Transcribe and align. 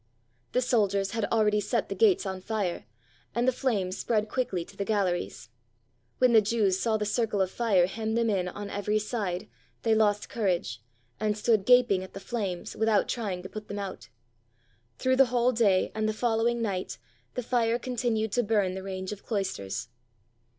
The 0.53 0.63
soldiers 0.63 1.11
had 1.11 1.25
already 1.25 1.59
set 1.61 1.87
the 1.87 1.93
gates 1.93 2.25
on 2.25 2.41
fire, 2.41 2.85
and 3.35 3.47
the 3.47 3.51
flames 3.51 3.99
spread 3.99 4.29
quickly 4.29 4.65
to 4.65 4.75
the 4.75 4.83
galleries. 4.83 5.49
When 6.17 6.33
the 6.33 6.41
Jews 6.41 6.79
saw 6.79 6.97
the 6.97 7.05
circle 7.05 7.39
of 7.39 7.51
fire 7.51 7.85
hem 7.85 8.15
them 8.15 8.27
in 8.27 8.47
on 8.47 8.71
every 8.71 8.97
side, 8.97 9.47
they 9.83 9.93
lost 9.93 10.27
courage, 10.27 10.81
and 11.19 11.37
stood 11.37 11.67
gaping 11.67 12.01
at 12.03 12.13
the 12.13 12.19
flames, 12.19 12.75
without 12.75 13.07
trying 13.07 13.43
to 13.43 13.49
put 13.49 13.67
them 13.67 13.77
out. 13.77 14.09
Through 14.97 15.17
the 15.17 15.25
whole 15.25 15.51
day 15.51 15.91
and 15.93 16.09
the 16.09 16.13
following 16.13 16.63
night 16.63 16.97
the 17.35 17.43
fire 17.43 17.77
continued 17.77 18.31
to 18.31 18.41
bum 18.43 18.73
the 18.73 18.81
range 18.81 19.11
of 19.11 19.23
cloisters. 19.23 19.89